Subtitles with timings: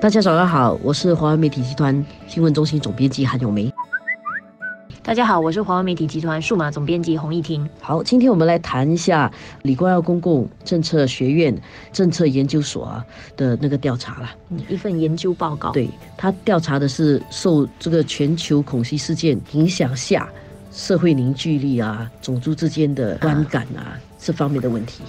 [0.00, 3.68] 大家早上好，我是华为媒体集团新闻中心总编辑韩永梅。
[5.02, 7.68] 大家好，我是华为媒体集团数码总编辑洪艺婷。
[7.80, 9.28] 好，今天我们来谈一下
[9.62, 11.52] 李光耀公共政策学院
[11.92, 13.04] 政策研究所啊
[13.36, 14.30] 的那个调查了。
[14.50, 15.72] 嗯，一份研究报告。
[15.72, 20.28] 对他调查的是受这个全球恐袭事件影响下，
[20.70, 25.02] 社会凝聚力啊、种族之间的观感啊这方面的问题。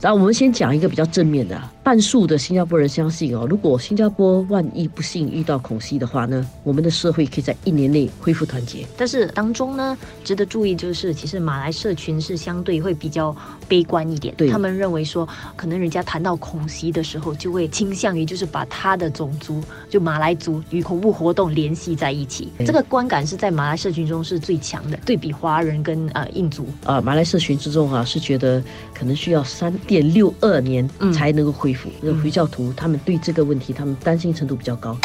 [0.00, 8.86] 然后我们先讲一个比较正面的，半数的新加坡人相信哦，如果新加坡万一不幸遇到恐袭的话呢，我们的社会可以在一年内恢复团结。
[8.96, 13.36] 但是当中呢，值得注意就是，其实马来社群是相对会比较
[13.68, 28.62] 悲观一点，对他们认为说，可能人家谈到恐袭的时候，就会倾向于就是把他的种族就马来族与恐怖活动联系在一起，这个观感是在马来社群中是最强的，对比华人跟呃印族啊，马来社群之中啊，是觉得
[28.94, 29.70] 可能需要三。
[29.90, 31.90] 点六二年才能够恢复。
[32.00, 34.96] 那回教徒他们对这个问题，他们担心程度比较高。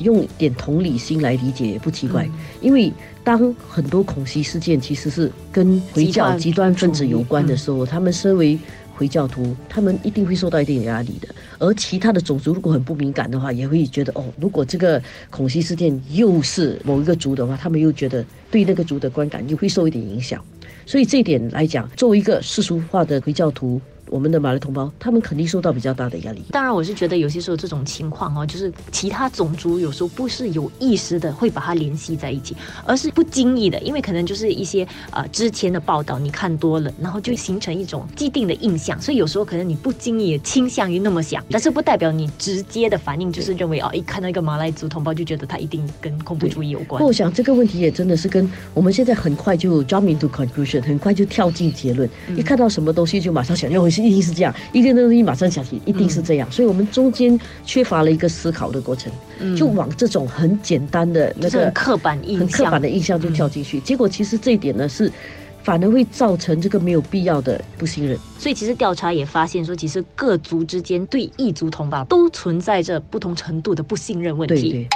[0.00, 2.26] 用点同理心来理解也不奇怪，
[2.62, 2.90] 因为
[3.22, 8.58] 当很多恐袭事件其实是跟回教极端分子有关的时候，他们身为
[8.94, 11.28] 回教徒，他们一定会受到一定压力的。
[11.58, 20.42] 而其他的种族如果很不敏感的话，也会觉得哦，如果这个恐袭事件又是某一个族的话，他们又觉得对那个族的观感又会受一点影响。
[20.86, 23.80] 所以这一点来讲，作为一个世俗化的回教徒。
[24.08, 26.42] 我们的马来同胞，他们肯定受到比较大的压力。
[26.50, 47.02] 当然，我是觉得有些时候这种情况哦，就是其他种族有时候不是有意识的会把它联系在一起，而是不经意的，因为可能就是一些呃之前的报道你看多了，然后就形成一种既定的印象，所以有时候可能你不经意倾向于那么想，但是不代表你直接的反应就是认为哦，一看到一个马来族同胞就觉得他一定跟恐怖主义有关。
[47.02, 54.06] 我想这个问题也真的是跟我们现在很快就 jump into conclusion，很快就跳进结论，一看到什么东西就马上想要回。
[54.08, 59.12] 一定是这样，一个东西马上想起，一定是这样，所以我们中间缺乏了一个思考的过程，
[59.56, 65.10] 就往这种很简单的那个刻板印象、很刻板的印象就跳进去，结果其实这一点呢是
[65.62, 68.16] 反而会造成这个没有必要的不信任。
[68.38, 74.88] 所以其实调查也发现说，其实各族之间对异族同胞都存在着不同程度的不信任问题。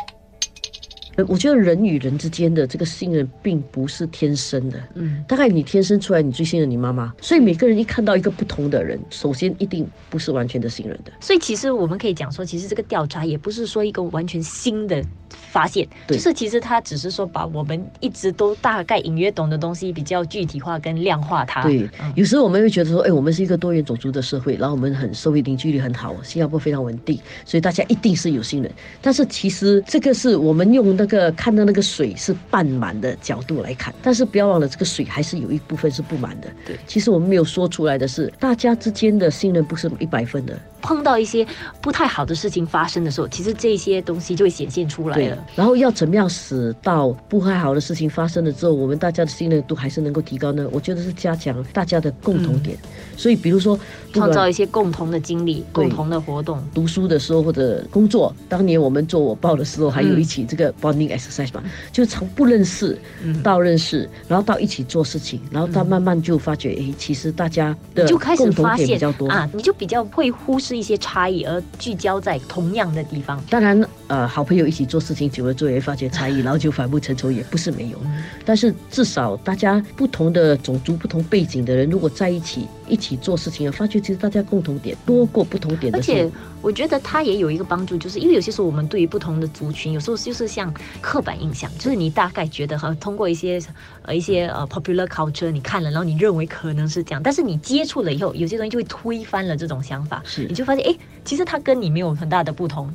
[1.29, 11.13] 我觉得人与人之间的这个信任并不是天生的，嗯，大概你天生出来你最信任你妈妈，所以每个人一看到一个不同的人，首先一定不是完全的信任的。
[11.21, 21.63] 所以其实我们可以讲说，其实这个调查也不是说一个完全新的发现，就是其实他只是说把我们一直都大概隐约懂的东西比较具体化跟量化它。
[21.63, 28.71] 对，有时候我们会觉得说，哎，我们是一个多元种族的社会，然后我们很社会凝聚力很好，新加坡非常稳定，所以大家一定是有信任。
[29.01, 36.49] 但是其实这个是我们用那个看到那个水是半满的角度来看，但是不要忘了，这个水还是有一部分是不满的。
[36.67, 40.59] 对，其实我们没有说出来的是，大家之间的信任不是一百分的。
[40.83, 41.47] 碰到一些
[41.83, 45.47] 不太好的事情发生的时候，其实这些东西就会显现出来了。
[45.55, 50.67] 然后要怎么样使到不太好的事情发生了之后，我们大家的信任度还是能够提高呢？
[50.73, 52.77] 我觉得是加强大家的共同点。
[53.17, 53.79] 所以，比如说
[54.13, 56.59] 创造一些共同的经历、共同的活动。
[56.73, 62.99] 读书的时候或者工作，当年我们做我报的时候，还有一起这个 bonding exercise 嘛，就从不认识
[63.43, 70.81] 到认识，然后到一起做事情，然后到慢慢就发觉，哎，其实大家的共同点比较多啊，你就比较会忽视。
[70.81, 73.39] 一些差异，而聚焦在同样的地方。
[73.51, 77.99] 当然，呃，好朋友一起做事情久了，之后，也发觉差异， 然后就反目成仇，也不是没有。
[78.45, 85.99] 但是至少大家不同的种族、不同背景的人，如果在一起一起做事情，发觉其实大家共同点多过不同点的。
[85.99, 86.31] 而且
[86.63, 93.61] 我觉得他也有一个帮助，就是因为有些时候我们对于不同的族群，有时候就是像刻板印象，就是你大概觉得哈，通过一些
[94.03, 100.23] 呃一些呃 popular culture 你看了，然后你认为可能是这样，但是你接触了以后，有些东西就会推翻了这种想法。
[100.25, 100.61] 是你。
[100.61, 100.95] 就发现，哎，
[101.25, 102.93] 其实他跟你没有很大的不同。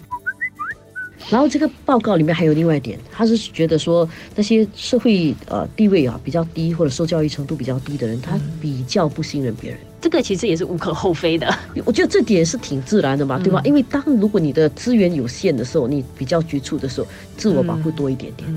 [1.30, 9.80] 然后这个报告里面还有另外一点，他是觉得说那些社会呃地位啊比较低或者受教育程度比较低的人，他比较不信任别人。
[10.02, 11.52] 这个其实也是无可厚非的，
[11.84, 13.60] 我觉得这点是挺自然的嘛，对吧？
[13.66, 18.48] 因为当如果你的资源有限的时候，你比较局促的时候，自我保护多一点点。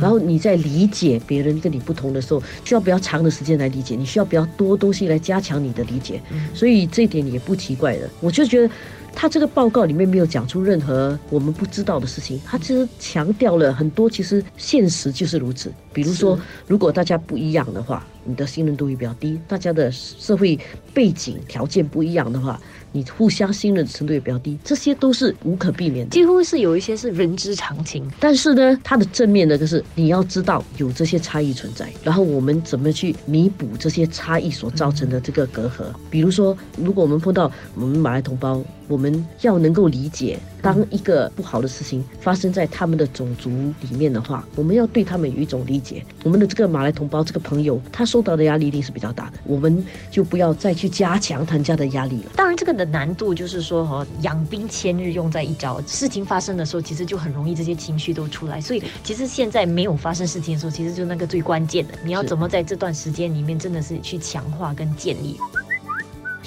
[0.00, 6.22] 然后你在理解别人跟你不同的时候，需要比较长的时间来理解，你需要比较多东西来加强你的理解。
[6.54, 8.08] 所以这一点也不奇怪的。
[8.20, 8.70] 我就觉得。
[9.14, 15.72] 他这个报告里面没有讲出任何我们不知道的事情，他其实强调了很多，其实现实就是如此。
[15.92, 19.40] 比如说，如果大家不一样的话，你的信任度会比较低。
[19.48, 20.56] 大家的社会
[20.94, 22.60] 背景条件不一样的话，
[22.92, 26.10] 你互相信任程度也比较低，这些都是无可避免的。
[26.12, 28.08] 几乎是有一些是人之常情。
[28.18, 35.84] 但是呢，它的正面呢就是你要知道有这些差异存在，然后我们怎么去弥补这些差异所造成的这个隔阂。
[36.10, 43.50] 比如说，如果我们碰到我们马来同胞，我们要能够理解，当一个不好的事情发生在他们的种族
[43.82, 46.02] 里面的话，我们要对他们有一种理解。
[46.24, 52.32] 我们的这个马来同胞，这个朋友，他受到的压力一定是比较大的，我们就不要再去加强他家的压力了。
[52.34, 55.82] 当然，这个的难度就是说，哈，养兵千日，用在一朝。
[55.82, 58.60] 事情发生的时候，其实就很容易这些情绪都出来。
[58.60, 65.36] 所以，其实现在没有发生事情的时候，其实就那个最关键的，你要怎么在这段时间里面，真的是去强化跟建立。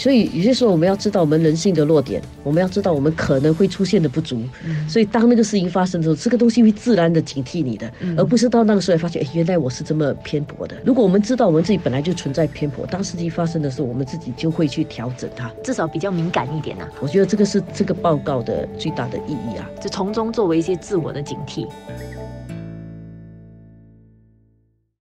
[0.01, 4.42] 所以有些时候我们要知道我们人性的弱点，我们要知道我们可能会出现的不足。
[4.89, 7.88] 所以当那个事情发生的时候，这个东西会自然的警惕你的，
[8.18, 10.75] 而不是到那个时候发现，哎，原来我是这么偏颇的。
[10.83, 16.88] 如果我们知道我们自己本来就存在偏颇，当事情发生的时候，我们自己就会去调整它，至少比较敏感一点呐。
[17.00, 21.68] 我觉得这个是这个报告的最大的意义啊，就从中作为一些自我的警惕。